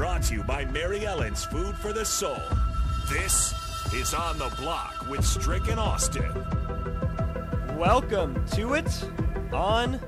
[0.00, 2.40] Brought to you by Mary Ellen's Food for the Soul.
[3.10, 3.52] This
[3.92, 6.32] is On the Block with Strick and Austin.
[7.76, 9.04] Welcome to it
[9.52, 10.00] on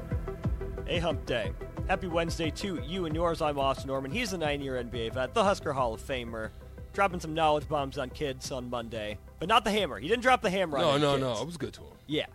[0.87, 1.53] a hump day.
[1.89, 3.43] Happy Wednesday to you and yours.
[3.43, 4.11] I'm Austin Norman.
[4.11, 6.49] He's a nine year NBA vet, the Husker Hall of Famer,
[6.95, 9.99] dropping some knowledge bombs on kids on Monday, but not the hammer.
[9.99, 11.21] He didn't drop the hammer on No, any no, kids.
[11.21, 11.43] no.
[11.43, 11.93] It was good to him.
[12.07, 12.27] Yeah,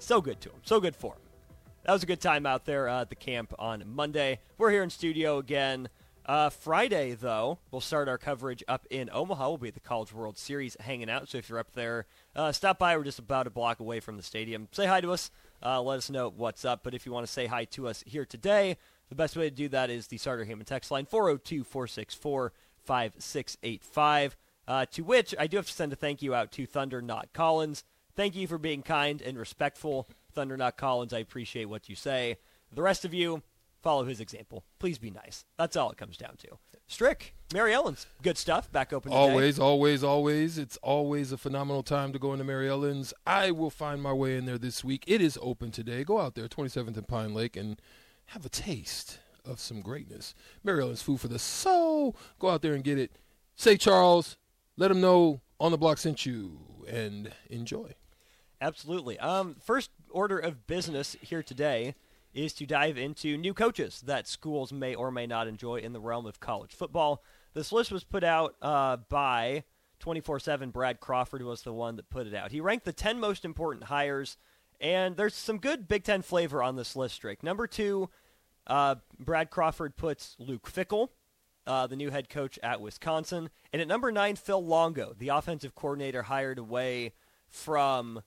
[0.00, 0.58] so good to him.
[0.64, 1.20] So good for him.
[1.84, 4.40] That was a good time out there uh, at the camp on Monday.
[4.58, 5.88] We're here in studio again.
[6.26, 9.48] Uh, Friday, though, we'll start our coverage up in Omaha.
[9.48, 11.28] We'll be at the College World Series hanging out.
[11.28, 12.96] So if you're up there, uh, stop by.
[12.96, 14.68] We're just about a block away from the stadium.
[14.72, 15.30] Say hi to us.
[15.62, 16.80] Uh, let us know what's up.
[16.82, 18.78] But if you want to say hi to us here today,
[19.10, 22.52] the best way to do that is the Sartor Hamann text line 402 464
[22.84, 24.36] 5685.
[24.66, 27.34] Uh, To which I do have to send a thank you out to Thunder Not
[27.34, 27.84] Collins.
[28.16, 30.06] Thank you for being kind and respectful.
[30.32, 32.38] Thunder Not Collins, I appreciate what you say.
[32.72, 33.42] The rest of you,
[33.84, 34.64] follow his example.
[34.80, 35.44] Please be nice.
[35.58, 36.58] That's all it comes down to.
[36.88, 38.72] Strick, Mary Ellen's, good stuff.
[38.72, 39.20] Back open today.
[39.20, 40.58] Always, always, always.
[40.58, 43.14] It's always a phenomenal time to go into Mary Ellen's.
[43.26, 45.04] I will find my way in there this week.
[45.06, 46.02] It is open today.
[46.02, 47.80] Go out there, 27th and Pine Lake, and
[48.26, 50.34] have a taste of some greatness.
[50.64, 52.16] Mary Ellen's food for the soul.
[52.38, 53.12] Go out there and get it.
[53.54, 54.36] Say Charles.
[54.76, 56.58] Let him know on the block sent you,
[56.88, 57.92] and enjoy.
[58.60, 59.18] Absolutely.
[59.18, 61.94] Um, first order of business here today
[62.34, 66.00] is to dive into new coaches that schools may or may not enjoy in the
[66.00, 67.22] realm of college football.
[67.54, 69.64] This list was put out uh, by
[70.00, 72.50] 24 7 Brad Crawford, was the one that put it out.
[72.50, 74.36] He ranked the 10 most important hires,
[74.80, 77.42] and there's some good Big Ten flavor on this list, Drake.
[77.42, 78.10] Number two,
[78.66, 81.08] uh, Brad Crawford puts Luke Fickell,
[81.66, 83.50] uh, the new head coach at Wisconsin.
[83.72, 87.12] And at number nine, Phil Longo, the offensive coordinator hired away
[87.48, 88.22] from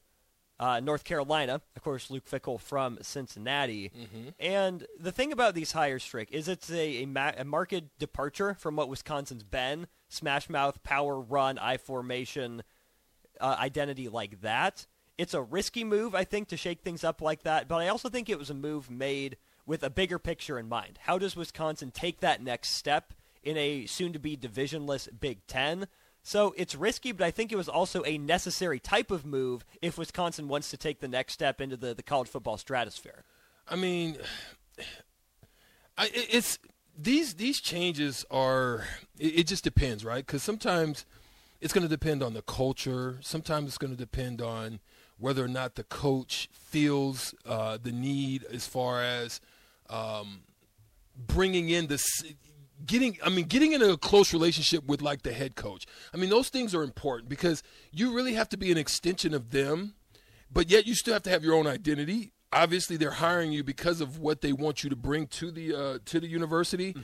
[0.59, 1.61] uh, North Carolina.
[1.75, 3.91] Of course, Luke Fickell from Cincinnati.
[4.39, 8.55] And the thing about these hires, Strick, is it's a, a, ma- a marked departure
[8.55, 12.63] from what Wisconsin's been smash mouth, power run, I formation
[13.39, 14.87] uh, identity like that.
[15.17, 18.07] It's a risky move, I think, to shake things up like that, but I also
[18.07, 20.99] think it was a move made with a bigger picture in mind.
[21.01, 23.13] How does Wisconsin take that next step
[23.43, 25.87] in a soon to be divisionless Big Ten?
[26.27, 29.97] So it's risky, but I think it was also a necessary type of move if
[29.97, 33.23] Wisconsin wants to take the next step into the, the college football stratosphere.
[33.65, 34.17] I mean,
[35.97, 36.59] I, it's
[36.97, 38.83] these these changes are.
[39.17, 40.25] It, it just depends, right?
[40.25, 41.05] Because sometimes
[41.61, 43.19] it's going to depend on the culture.
[43.21, 44.81] Sometimes it's going to depend on
[45.17, 49.39] whether or not the coach feels uh, the need as far as
[49.89, 50.41] um,
[51.15, 52.03] bringing in this
[52.85, 55.85] getting i mean getting in a close relationship with like the head coach.
[56.13, 59.51] I mean those things are important because you really have to be an extension of
[59.51, 59.95] them
[60.51, 62.31] but yet you still have to have your own identity.
[62.53, 65.99] Obviously they're hiring you because of what they want you to bring to the uh,
[66.05, 66.95] to the university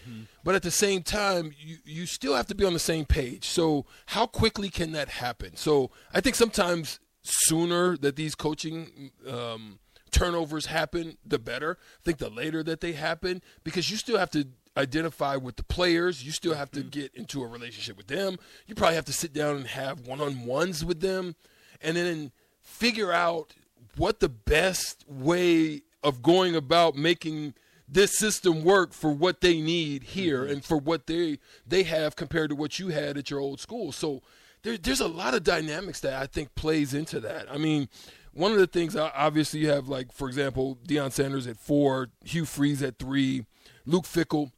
[0.43, 3.45] but at the same time you, you still have to be on the same page.
[3.47, 5.55] So how quickly can that happen?
[5.55, 9.79] So i think sometimes sooner that these coaching um,
[10.11, 11.77] turnovers happen, the better.
[11.79, 15.63] I think the later that they happen, because you still have to identify with the
[15.63, 16.23] players.
[16.23, 16.89] You still have to mm-hmm.
[16.89, 18.37] get into a relationship with them.
[18.67, 21.35] You probably have to sit down and have one on ones with them,
[21.81, 22.31] and then
[22.61, 23.53] figure out
[23.97, 27.53] what the best way of going about making
[27.87, 30.53] this system work for what they need here mm-hmm.
[30.53, 33.91] and for what they they have compared to what you had at your old school.
[33.91, 34.21] So
[34.63, 37.51] there, there's a lot of dynamics that I think plays into that.
[37.51, 37.89] I mean,
[38.33, 42.45] one of the things obviously you have like for example Deion Sanders at four, Hugh
[42.45, 43.45] Freeze at three,
[43.85, 44.51] Luke Fickell.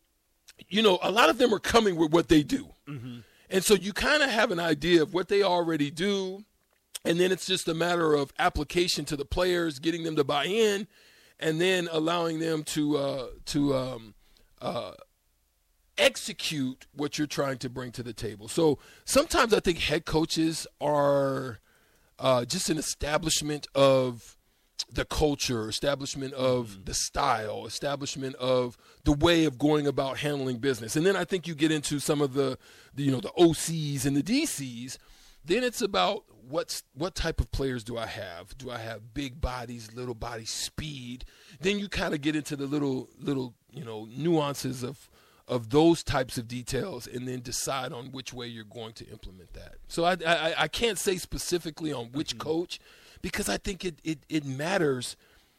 [0.68, 3.20] You know, a lot of them are coming with what they do, mm-hmm.
[3.50, 6.44] and so you kind of have an idea of what they already do,
[7.04, 10.46] and then it's just a matter of application to the players, getting them to buy
[10.46, 10.88] in,
[11.40, 14.14] and then allowing them to uh, to um,
[14.62, 14.94] uh,
[15.98, 18.48] execute what you're trying to bring to the table.
[18.48, 21.60] So sometimes I think head coaches are
[22.20, 24.35] uh, just an establishment of
[24.92, 26.84] the culture, establishment of mm-hmm.
[26.86, 30.96] the style, establishment of the way of going about handling business.
[30.96, 32.58] And then I think you get into some of the,
[32.94, 34.98] the you know the OCs and the DCs.
[35.44, 38.58] Then it's about what's what type of players do I have?
[38.58, 41.26] Do I have big bodies, little body speed?
[41.60, 45.10] Then you kind of get into the little little you know nuances of
[45.48, 49.54] of those types of details, and then decide on which way you're going to implement
[49.54, 49.76] that.
[49.88, 52.50] So I I, I can't say specifically on which mm-hmm.
[52.50, 52.80] coach
[53.22, 55.16] because I think it, it it matters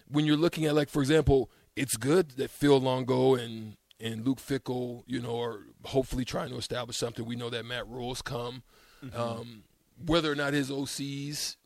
[0.09, 4.39] when you're looking at like for example, it's good that Phil Longo and and Luke
[4.39, 7.25] Fickell, you know, are hopefully trying to establish something.
[7.25, 8.63] We know that Matt Rhule's come.
[9.05, 9.19] Mm-hmm.
[9.19, 9.63] Um,
[10.05, 11.57] whether or not his OCs,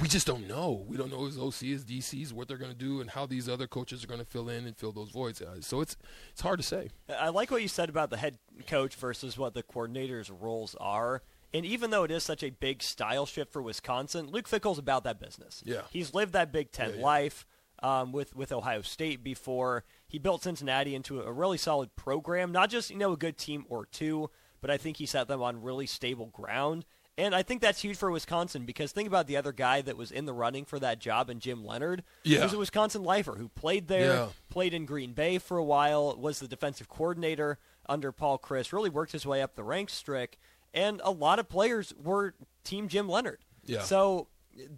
[0.00, 0.84] we just don't know.
[0.88, 3.66] We don't know his OCs, DCs, what they're going to do, and how these other
[3.66, 5.40] coaches are going to fill in and fill those voids.
[5.40, 5.96] Uh, so it's
[6.32, 6.90] it's hard to say.
[7.08, 11.22] I like what you said about the head coach versus what the coordinator's roles are.
[11.56, 15.04] And even though it is such a big style shift for Wisconsin, Luke Fickell's about
[15.04, 15.62] that business.
[15.64, 17.02] Yeah, he's lived that Big Ten yeah, yeah.
[17.02, 17.46] life
[17.82, 19.84] um, with with Ohio State before.
[20.06, 23.64] He built Cincinnati into a really solid program, not just you know a good team
[23.70, 24.30] or two,
[24.60, 26.84] but I think he set them on really stable ground.
[27.18, 30.10] And I think that's huge for Wisconsin because think about the other guy that was
[30.10, 32.02] in the running for that job and Jim Leonhard.
[32.24, 32.42] Yeah.
[32.42, 34.26] Who's a Wisconsin lifer who played there, yeah.
[34.50, 37.58] played in Green Bay for a while, was the defensive coordinator
[37.88, 40.38] under Paul Chryst, really worked his way up the ranks, Strick.
[40.76, 43.40] And a lot of players were Team Jim Leonhard.
[43.64, 43.82] Yeah.
[43.82, 44.28] So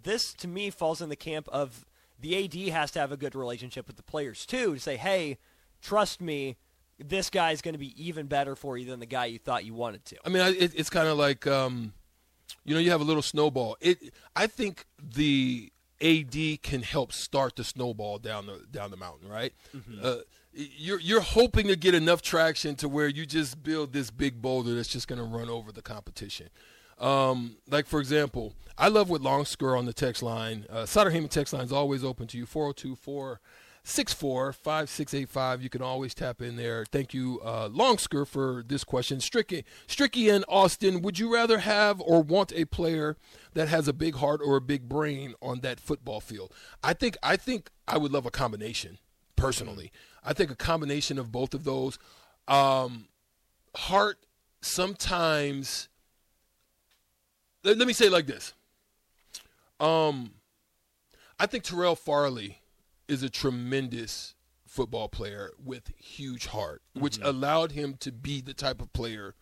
[0.03, 1.85] this, to me, falls in the camp of
[2.19, 5.37] the AD has to have a good relationship with the players, too, to say, hey,
[5.81, 6.57] trust me,
[6.97, 9.63] this guy is going to be even better for you than the guy you thought
[9.65, 10.17] you wanted to.
[10.25, 11.45] I mean, it, it's kind of like.
[11.45, 11.93] Um
[12.63, 13.77] you know, you have a little snowball.
[13.81, 15.71] It, I think the
[16.01, 19.53] AD can help start the snowball down the down the mountain, right?
[19.75, 19.99] Mm-hmm.
[20.01, 20.15] Uh,
[20.53, 24.75] you're you're hoping to get enough traction to where you just build this big boulder
[24.75, 26.49] that's just going to run over the competition.
[26.97, 30.65] Um, like for example, I love what Longsker on the text line.
[30.69, 32.45] Uh, Sutter text line is always open to you.
[32.45, 32.95] 402
[33.81, 35.63] Six-four five six eight five.
[35.63, 36.85] You can always tap in there.
[36.85, 39.19] Thank you, uh, Longsker, for this question.
[39.19, 43.15] Stricky, Stricky and Austin, would you rather have or want a player
[43.53, 46.53] that has a big heart or a big brain on that football field?
[46.83, 48.99] I think I think I would love a combination.
[49.39, 49.91] Personally,
[50.23, 51.97] I think a combination of both of those.
[52.47, 53.07] Um,
[53.75, 54.17] heart
[54.61, 55.87] sometimes.
[57.63, 58.53] Let, let me say it like this.
[59.79, 60.31] Um,
[61.39, 62.59] I think Terrell Farley
[63.07, 67.03] is a tremendous football player with huge heart, mm-hmm.
[67.03, 69.35] which allowed him to be the type of player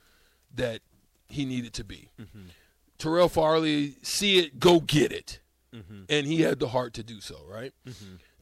[0.53, 0.81] that
[1.27, 2.09] he needed to be.
[2.19, 2.49] Mm-hmm.
[2.97, 5.39] Terrell Farley, see it, go get it.
[5.75, 6.03] Mm-hmm.
[6.09, 7.73] And he had the heart to do so, right?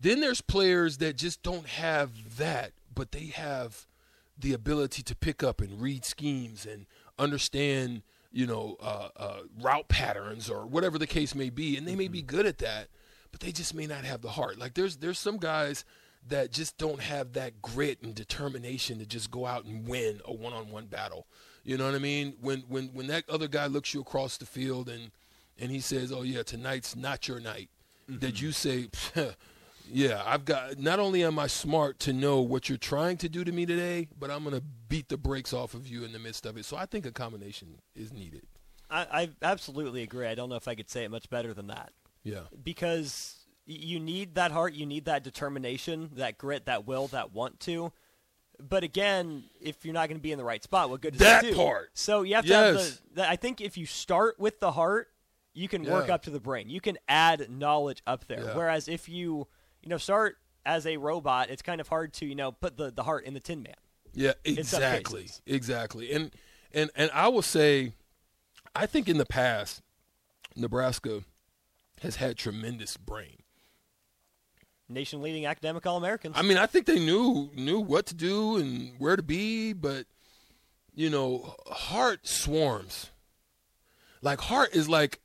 [0.06, 3.88] Then there's players that just don't have that, but they have
[4.38, 6.86] the ability to pick up and read schemes and
[7.18, 11.77] understand, you know, uh, uh, route patterns or whatever the case may be.
[11.77, 12.36] And they may be mm-hmm.
[12.36, 12.89] good at that
[13.36, 14.58] but they just may not have the heart.
[14.58, 15.84] Like there's there's some guys
[16.30, 20.32] that just don't have that grit and determination to just go out and win a
[20.32, 21.27] one-on-one battle.
[21.65, 22.36] You know what I mean?
[22.39, 25.12] When when when that other guy looks you across the field and
[25.60, 27.68] and he says, "Oh yeah, tonight's not your night,"
[28.10, 28.20] mm-hmm.
[28.20, 28.88] that you say,
[29.92, 30.80] "Yeah, I've got.
[30.80, 34.08] Not only am I smart to know what you're trying to do to me today,
[34.20, 36.77] but I'm gonna beat the brakes off of you in the midst of it." So
[36.77, 38.44] I think a combination is needed.
[38.89, 40.27] I, I absolutely agree.
[40.27, 41.92] I don't know if I could say it much better than that.
[42.24, 42.42] Yeah.
[42.63, 47.60] Because you need that heart, you need that determination, that grit, that will, that want
[47.62, 47.92] to.
[48.60, 51.20] But again, if you're not going to be in the right spot, what good does
[51.20, 51.56] that do?
[51.56, 51.89] part?
[51.94, 52.75] So you have to yes.
[52.75, 53.30] have the, the.
[53.30, 55.10] I think if you start with the heart,
[55.54, 55.92] you can yeah.
[55.92, 56.70] work up to the brain.
[56.70, 58.44] You can add knowledge up there.
[58.44, 58.56] Yeah.
[58.56, 59.48] Whereas if you,
[59.86, 62.92] you know, start as a robot, it's kind of hard to, you know, put the,
[62.92, 63.75] the heart in the Tin Man.
[64.13, 66.12] Yeah, exactly, exactly.
[66.12, 66.32] And
[66.74, 67.94] and and I will say,
[68.74, 69.82] I think in the past,
[70.56, 71.24] Nebraska
[72.01, 73.38] has had tremendous brain.
[74.88, 76.36] Nation leading academic all Americans.
[76.38, 80.06] I mean, I think they knew knew what to do and where to be, but
[80.94, 83.12] you know, heart swarms.
[84.22, 85.20] Like heart is like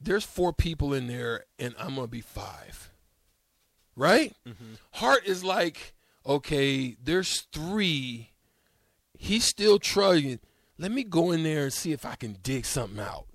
[0.00, 2.90] there's four people in there and I'm gonna be five.
[3.96, 4.34] Right?
[4.46, 4.74] Mm-hmm.
[4.92, 5.94] Heart is like,
[6.26, 8.30] okay, there's three.
[9.18, 10.40] He's still trying.
[10.78, 13.26] Let me go in there and see if I can dig something out.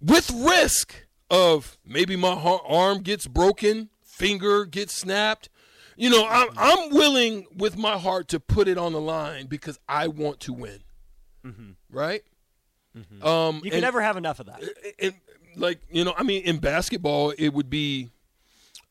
[0.00, 0.94] With risk
[1.30, 2.32] of maybe my
[2.66, 5.48] arm gets broken, finger gets snapped.
[5.96, 9.80] You know, I'm, I'm willing with my heart to put it on the line because
[9.88, 10.80] I want to win.
[11.90, 12.22] Right?
[13.22, 14.62] Um, You can and- never have enough of that.
[15.00, 15.14] and
[15.56, 18.10] like you know, I mean, in basketball, it would be,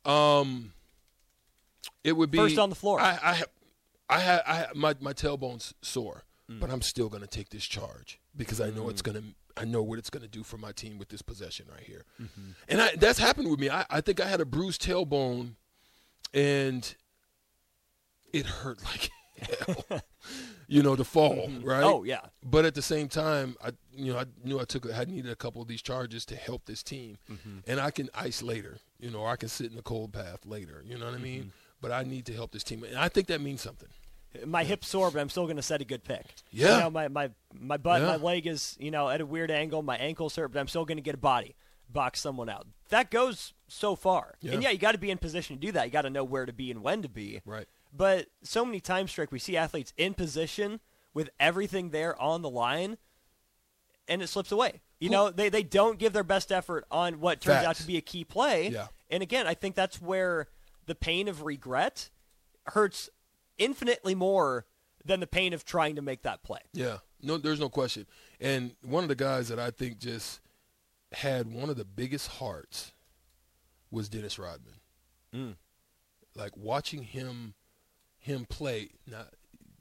[0.06, 0.74] um,
[2.04, 3.00] it would be First on the floor.
[3.00, 3.44] I, I,
[4.10, 6.60] I had, I my my tailbone's sore, mm.
[6.60, 9.14] but I'm still going to take this charge because I know it's mm.
[9.14, 11.66] going to, I know what it's going to do for my team with this possession
[11.72, 12.52] right here, mm-hmm.
[12.70, 13.70] and I, that's happened with me.
[13.70, 15.56] I, I think I had a bruised tailbone,
[16.34, 16.96] and
[18.32, 19.10] it hurt like
[19.88, 20.02] hell.
[20.68, 21.68] you know, the fall, mm-hmm.
[21.68, 21.84] right?
[21.84, 22.20] Oh, yeah.
[22.44, 25.36] But at the same time, I you know I knew I took I needed a
[25.36, 27.60] couple of these charges to help this team, mm-hmm.
[27.68, 30.46] and I can ice later, you know, or I can sit in the cold bath
[30.46, 30.84] later.
[30.86, 31.52] You know what I mean?
[31.82, 33.90] But I need to help this team, and I think that means something.
[34.46, 36.26] my hip's sore, but I'm still going to set a good pick.
[36.52, 36.76] Yeah.
[36.76, 37.30] You know, my, my,
[37.60, 38.08] my butt, Yeah.
[38.08, 39.82] my leg is, you know, at a weird angle.
[39.84, 41.56] My ankle's hurt, but I'm still going to get a body,
[41.90, 42.68] box someone out.
[42.90, 44.36] That goes so far.
[44.42, 44.54] Yeah.
[44.54, 45.86] And yeah, you got to be in position to do that.
[45.86, 47.42] You got to know where to be and when to be.
[47.46, 47.68] Right.
[47.96, 50.80] But so many times, Strick, we see athletes in position
[51.14, 52.98] with everything there on the line,
[54.08, 54.82] and it slips away.
[55.00, 57.98] You know, they, they don't give their best effort on what turns out to be
[57.98, 58.70] a key play.
[58.70, 58.88] Yeah.
[59.10, 60.48] And again, I think that's where
[60.88, 62.10] the pain of regret
[62.68, 63.10] hurts
[63.58, 64.66] infinitely more
[65.06, 66.60] than the pain of trying to make that play.
[66.74, 68.08] Yeah, no, there's no question.
[68.42, 70.42] And one of the guys that I think just
[71.14, 72.94] had one of the biggest hearts
[73.92, 74.74] was Dennis Rodman.
[75.34, 75.56] Mm.
[76.36, 77.54] Like watching him,
[78.18, 78.90] him play.
[79.10, 79.26] Now,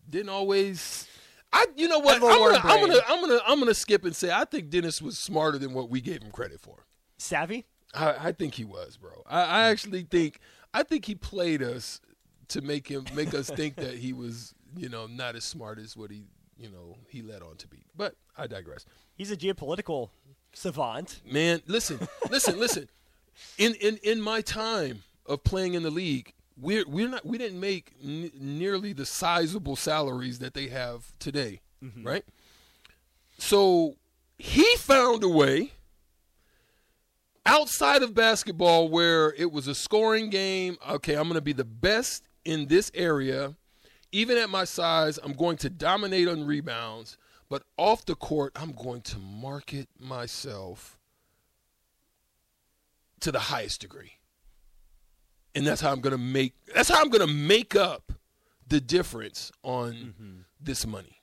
[0.09, 1.09] didn't always.
[1.53, 2.17] I, you know what?
[2.17, 5.19] I'm gonna, I'm gonna, I'm gonna, I'm gonna skip and say I think Dennis was
[5.19, 6.87] smarter than what we gave him credit for.
[7.19, 7.67] Savvy?
[7.95, 9.23] I, I think he was, bro.
[9.27, 10.41] I, I actually think
[10.75, 12.01] I think he played us
[12.49, 15.97] to make him make us think that he was, you know, not as smart as
[15.97, 16.25] what he,
[16.59, 17.85] you know, he led on to be.
[17.97, 18.85] But I digress.
[19.15, 20.11] He's a geopolitical
[20.53, 21.21] savant.
[21.31, 22.89] Man, listen, listen, listen.
[23.59, 27.61] In in in my time of playing in the league, we're we're not we didn't
[27.61, 32.07] make n- nearly the sizable salaries that they have today, mm-hmm.
[32.07, 32.25] right?
[33.39, 33.97] So
[34.39, 35.73] he found a way
[37.47, 40.77] outside of basketball where it was a scoring game.
[40.89, 43.55] Okay, I'm going to be the best in this area.
[44.13, 47.17] Even at my size, I'm going to dominate on rebounds.
[47.49, 50.99] But off the court, I'm going to market myself
[53.21, 54.13] to the highest degree.
[55.55, 58.13] And that's how I'm going to make that's how I'm going to make up
[58.67, 60.39] the difference on mm-hmm.
[60.61, 61.23] this money.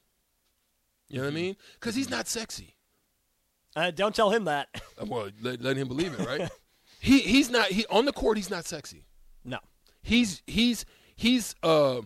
[1.08, 1.36] You know what I mm-hmm.
[1.36, 1.56] mean?
[1.80, 2.16] Cuz he's mm-hmm.
[2.16, 2.76] not sexy.
[3.76, 4.68] Uh, don't tell him that.
[5.02, 6.50] Uh, Well, let, let him believe it, right?
[7.00, 9.06] he he's not he on the court he's not sexy.
[9.44, 9.58] no.
[10.04, 12.02] He's he's he's uh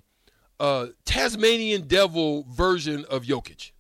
[0.60, 3.72] uh Tasmanian devil version of Jokic.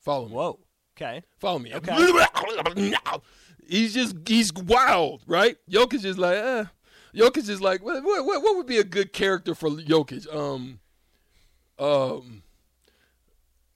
[0.00, 0.34] Follow me.
[0.34, 0.58] Whoa.
[0.96, 1.22] Okay.
[1.38, 1.74] Follow me.
[1.74, 1.92] Okay.
[3.66, 5.56] He's just he's wild, right?
[5.70, 6.64] Jokic is like, eh.
[7.16, 10.32] Jokic is like, what, what what would be a good character for Jokic?
[10.32, 10.80] Um,
[11.78, 12.43] um,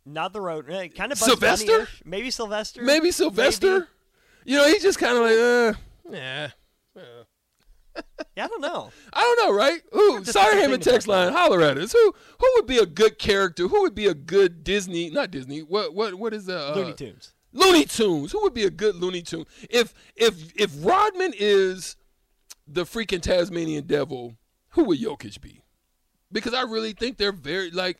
[0.08, 0.70] Not the road.
[0.70, 1.86] Eh, kind of Sylvester?
[2.04, 2.82] Maybe Sylvester.
[2.82, 3.88] maybe Sylvester.
[4.44, 5.78] You know, he's just kind of like, uh,
[6.10, 6.48] yeah.
[8.36, 8.92] Yeah, I don't know.
[9.12, 9.80] I don't know, right?
[9.92, 10.24] Who?
[10.24, 11.90] Sartor Hamann text line, holler at us.
[11.90, 12.14] Who?
[12.38, 13.66] Who would be a good character?
[13.66, 15.10] Who would be a good Disney?
[15.10, 15.60] Not Disney.
[15.60, 15.94] What?
[15.94, 16.14] What?
[16.14, 17.34] What is the uh, Looney Tunes.
[17.52, 18.30] Looney Tunes.
[18.30, 19.46] Who would be a good Looney Tune?
[19.68, 21.96] If if if Rodman is
[22.68, 24.36] the freaking Tasmanian devil,
[24.70, 25.64] who would Jokic be?
[26.30, 27.98] Because I really think they're very like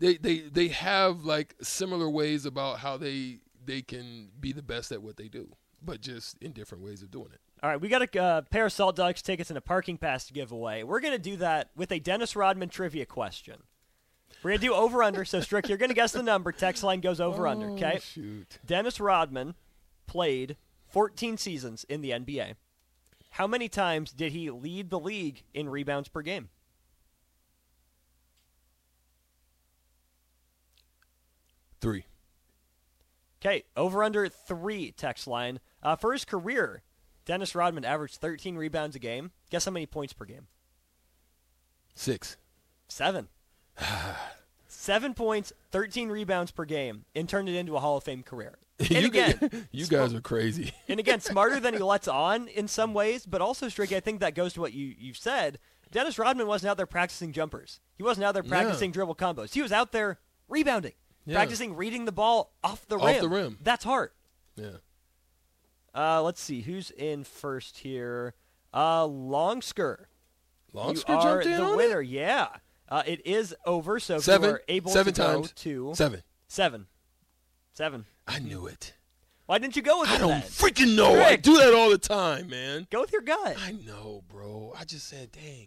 [0.00, 4.90] they they they have like similar ways about how they they can be the best
[4.90, 5.48] at what they do,
[5.80, 7.40] but just in different ways of doing it.
[7.62, 10.32] All right, we got a uh, pair of Saltdogs tickets and a parking pass to
[10.32, 10.82] give away.
[10.82, 13.62] We're going to do that with a Dennis Rodman trivia question.
[14.42, 15.26] We're going to do over under.
[15.26, 16.52] So, Strick, you're going to guess the number.
[16.52, 18.00] Text line goes over under, okay?
[18.02, 18.58] Shoot.
[18.64, 19.54] Dennis Rodman
[20.06, 20.56] played
[20.88, 22.54] 14 seasons in the NBA.
[23.32, 26.48] How many times did he lead the league in rebounds per game?
[31.80, 32.04] Three.
[33.40, 35.60] Okay, over under three text line.
[35.82, 36.82] Uh, for his career,
[37.24, 39.30] Dennis Rodman averaged 13 rebounds a game.
[39.50, 40.46] Guess how many points per game?
[41.94, 42.36] Six.
[42.88, 43.28] Seven.
[44.68, 48.56] Seven points, 13 rebounds per game, and turned it into a Hall of Fame career.
[48.80, 50.72] And you, again, guys, you guys are crazy.
[50.88, 54.20] and again, smarter than he lets on in some ways, but also, Stricky, I think
[54.20, 55.58] that goes to what you, you've said.
[55.92, 57.80] Dennis Rodman wasn't out there practicing jumpers.
[57.96, 58.48] He wasn't out there Yeah.
[58.48, 59.52] practicing dribble combos.
[59.52, 60.18] He was out there
[60.48, 60.94] rebounding,
[61.30, 61.36] Yeah.
[61.36, 63.06] practicing reading the ball off the rim.
[63.06, 63.58] Off the rim.
[63.62, 64.10] That's hard.
[64.56, 64.70] Yeah.
[65.94, 68.34] Uh, let's see who's in first here.
[68.72, 70.04] Uh, Longsker
[70.72, 72.00] Longster you are jumped in the winner.
[72.00, 72.06] it?
[72.08, 72.48] Yeah,
[72.88, 73.98] uh, it is over.
[73.98, 74.50] So Seven.
[74.50, 75.52] you are able Seven to go times.
[75.52, 76.22] to Seven.
[76.46, 76.86] seven,
[77.72, 78.04] seven.
[78.28, 78.94] I knew it.
[79.46, 80.42] Why didn't you go with I it don't then?
[80.42, 81.20] freaking know.
[81.20, 82.86] I do that all the time, man.
[82.90, 83.56] Go with your gut.
[83.58, 84.72] I know, bro.
[84.78, 85.66] I just said, dang,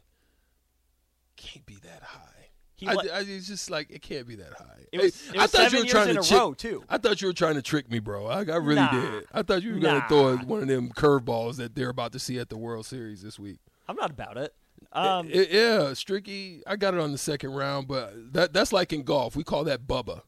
[1.35, 2.47] can't be that high.
[2.83, 4.65] He I, I, it's just like it can't be that high.
[4.91, 6.83] It was- it I was thought you were trying to trick- row, too.
[6.89, 8.27] I thought you were trying to trick me, bro.
[8.27, 8.91] I, I really Nah.
[8.91, 9.25] did.
[9.33, 12.39] I thought you were gonna throw one of them curveballs that they're about to see
[12.39, 13.59] at the World Series this week.
[13.87, 14.53] I'm not about it.
[14.91, 16.61] Um, I- yeah, Stricky.
[16.67, 19.35] I got it on the second round, but that that's like in golf.
[19.35, 20.21] We call that bubba.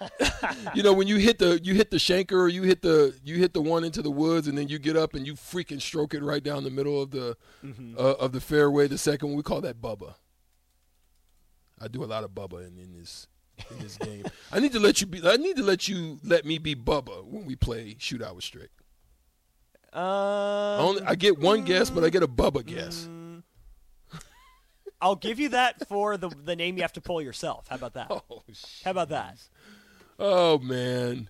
[0.74, 3.34] you know when you hit the you hit the shanker or you hit the you
[3.36, 6.14] hit the one into the woods and then you get up and you freaking stroke
[6.14, 7.96] it right down the middle of the Mm-hmm.
[7.98, 8.86] uh, of the fairway.
[8.86, 10.14] The second one we call that bubba.
[11.80, 13.26] I do a lot of bubba in, in this
[13.70, 14.24] in this game.
[14.52, 15.20] I need to let you be.
[15.26, 18.70] I need to let you let me be bubba when we play shootout with Strick.
[19.92, 23.08] um, I, only, I get one guess, but I get a bubba guess.
[25.00, 27.66] I'll give you that for the the name you have to pull yourself.
[27.68, 28.10] How about that?
[28.30, 28.42] Oh,
[28.84, 29.38] How about that?
[30.18, 31.28] Oh man.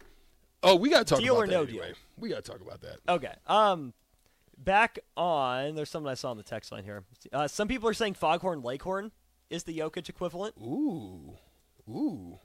[0.62, 1.86] Oh, we gotta talk Deal about or that no anyway.
[1.88, 1.96] deal?
[2.18, 2.96] We gotta talk about that.
[3.08, 3.32] Okay.
[3.46, 3.92] Um,
[4.56, 5.74] back on.
[5.76, 7.04] There's something I saw on the text line here.
[7.32, 9.12] Uh, some people are saying Foghorn Leghorn
[9.50, 10.54] is the Jokic equivalent.
[10.60, 11.34] Ooh,
[11.88, 12.38] ooh.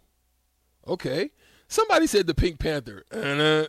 [0.87, 1.31] Okay.
[1.67, 3.05] Somebody said the Pink Panther.
[3.11, 3.67] We're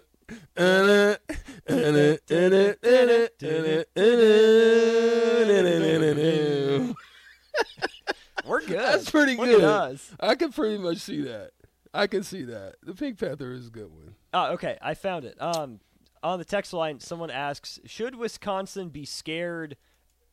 [8.61, 8.79] good.
[8.79, 10.01] That's pretty Look good.
[10.21, 11.53] I can pretty much see that.
[11.95, 12.75] I can see that.
[12.83, 14.17] The Pink Panther is a good one.
[14.35, 14.77] Oh, okay.
[14.83, 15.41] I found it.
[15.41, 15.81] Um,
[16.23, 19.77] on the text line, someone asks, should Wisconsin be scared?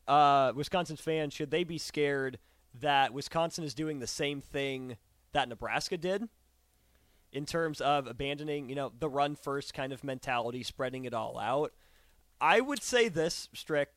[0.08, 2.38] Uh, Wisconsin fans, should they be scared
[2.80, 4.96] that Wisconsin is doing the same thing
[5.32, 6.28] that Nebraska did
[7.32, 11.38] in terms of abandoning, you know, the run first kind of mentality, spreading it all
[11.38, 11.72] out?
[12.40, 13.88] I would say this, Strick.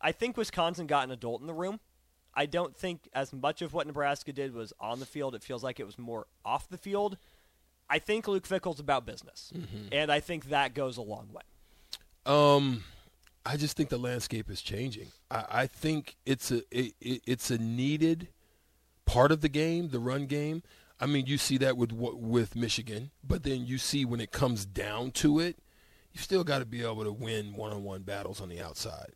[0.00, 1.80] I think Wisconsin got an adult in the room.
[2.34, 5.34] I don't think as much of what Nebraska did was on the field.
[5.34, 7.16] It feels like it was more off the field.
[7.90, 9.50] I think Luke Fickell's about business,
[9.90, 11.42] and I think that goes a long way.
[12.26, 12.84] Um,
[13.46, 15.08] I just think the landscape is changing.
[15.30, 18.28] I, I think it's a it, it- it's a needed
[19.06, 20.62] part of the game, the run game.
[21.00, 24.66] I mean, you see that with with Michigan, but then you see when it comes
[24.66, 25.56] down to it,
[26.12, 29.12] you still got to be able to win one-on-one battles on the outside.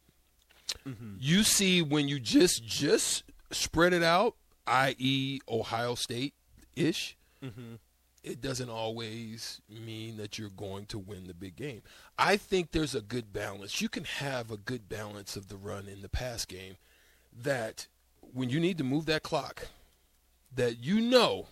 [0.87, 1.17] Mm-hmm.
[1.19, 6.35] You see when you just just spread it out, i.e., Ohio State
[6.77, 7.75] ish mm-hmm.
[8.23, 11.83] It doesn't always mean that you're going to win the big game.
[12.17, 13.81] I think there's a good balance.
[13.81, 16.77] You can have a good balance of the run in the pass game
[17.43, 17.89] that
[18.33, 19.69] when you need to move that clock,
[20.55, 21.49] that you know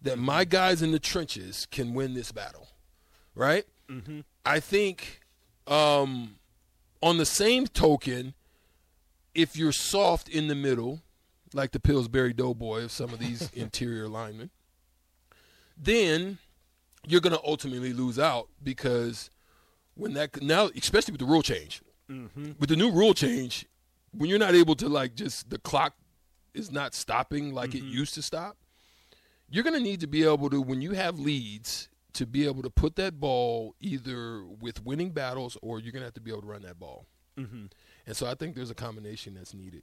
[0.00, 2.68] that my guys in the trenches can win this battle,
[3.34, 3.64] right?
[3.88, 4.20] Mm-hmm.
[4.44, 5.20] I think
[5.68, 6.36] um,
[7.00, 8.34] on the same token,
[9.34, 11.00] if you're soft in the middle,
[11.54, 14.50] like the Pillsbury Doughboy of some of these interior linemen,
[15.76, 16.38] then
[17.06, 19.30] you're going to ultimately lose out because
[19.94, 23.66] when that now, especially with the rule change, with the new rule change,
[24.12, 25.94] when you're not able to like just the clock
[26.54, 28.56] is not stopping like it used to stop,
[29.48, 32.62] you're going to need to be able to when you have leads to be able
[32.62, 36.30] to put that ball either with winning battles or you're going to have to be
[36.30, 37.06] able to run that ball.
[37.38, 37.66] Mm-hmm.
[38.06, 39.82] And so I think there's a combination that's needed.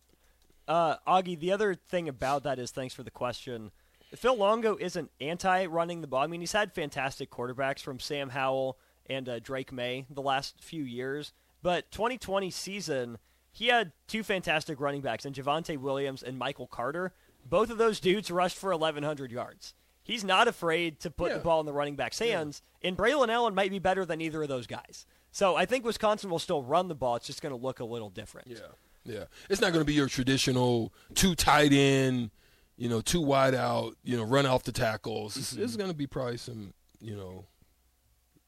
[0.67, 3.71] Uh, Augie, the other thing about that is thanks for the question.
[4.15, 6.23] Phil Longo isn't anti running the ball.
[6.23, 8.77] I mean, he's had fantastic quarterbacks from Sam Howell
[9.09, 11.33] and uh, Drake Maye the last few years.
[11.61, 13.17] But 2020 season,
[13.51, 17.13] he had two fantastic running backs in Javonte Williams and Michael Carter.
[17.45, 19.73] Both of those dudes rushed for 1,100 yards.
[20.03, 23.53] He's not afraid to put the ball in the running back's hands, and Braelon Allen
[23.53, 25.05] might be better than either of those guys.
[25.31, 27.15] So I think Wisconsin will still run the ball.
[27.15, 28.47] It's just going to look a little different.
[28.47, 28.57] Yeah,
[29.05, 29.23] yeah.
[29.49, 32.31] It's not going to be your traditional two tight end,
[32.79, 35.35] you know, two wide out, you know, run off the tackles.
[35.35, 37.45] This is going to be probably some, you know,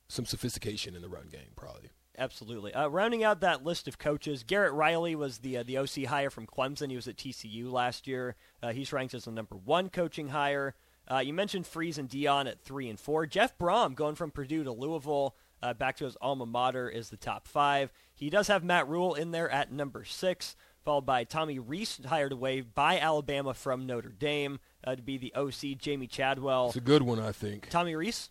[0.07, 1.89] some sophistication in the run game, probably.
[2.17, 2.73] Absolutely.
[2.73, 6.29] Uh, rounding out that list of coaches, Garrett Riley was the uh, the OC hire
[6.29, 6.89] from Clemson.
[6.89, 8.35] He was at TCU last year.
[8.63, 10.75] Uh, he's ranked as the number one coaching hire.
[11.09, 13.25] Uh, you mentioned Freeze and Deion at three and four.
[13.25, 17.17] Jeff Brohm going from Purdue to Louisville uh, back to his alma mater is the
[17.17, 17.91] top five.
[18.13, 22.31] He does have Matt Rhule in there at number six, followed by Tommy Rees, hired
[22.31, 25.77] away by Alabama from Notre Dame uh, to be the OC.
[25.79, 27.69] Jamey Chadwell, It's a good one, I think.
[27.69, 28.29] Tommy Rees.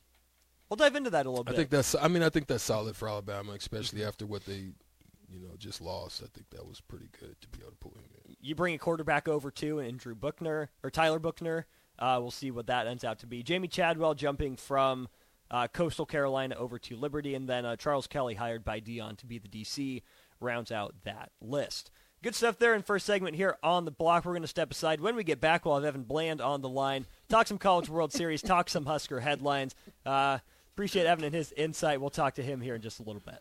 [0.69, 1.57] We'll dive into that a little I bit.
[1.57, 1.95] think that's.
[1.95, 4.73] I mean, I think that's solid for Alabama, especially after what they,
[5.29, 6.23] you know, just lost.
[6.23, 8.37] I think that was pretty good to be able to pull him in.
[8.41, 11.67] you bring a quarterback over too, and Drew Buchner or Tyler Buchner.
[11.99, 13.43] Uh, we'll see what that ends out to be.
[13.43, 15.09] Jamey Chadwell jumping from
[15.51, 19.27] uh, Coastal Carolina over to Liberty, and then uh, Charles Kelly hired by Deion to
[19.27, 20.03] be the DC
[20.39, 21.91] rounds out that list.
[22.22, 24.26] Good stuff there in first segment here on the block.
[24.26, 25.00] We're going to step aside.
[25.00, 27.06] When we get back, we'll have Evan Bland on the line.
[27.30, 29.74] Talk some College World Series, talk some Husker headlines.
[30.04, 30.38] Uh,
[30.74, 31.98] appreciate Evan and his insight.
[31.98, 33.40] We'll talk to him here in just a little bit.